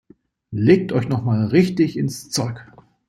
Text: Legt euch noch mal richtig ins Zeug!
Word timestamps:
Legt 0.55 0.93
euch 0.93 1.07
noch 1.07 1.23
mal 1.23 1.45
richtig 1.45 1.95
ins 1.95 2.31
Zeug! 2.31 2.65